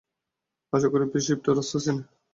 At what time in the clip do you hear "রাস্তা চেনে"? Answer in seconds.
1.51-2.03